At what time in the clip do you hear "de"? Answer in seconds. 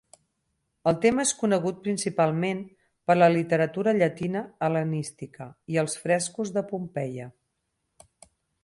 6.59-6.67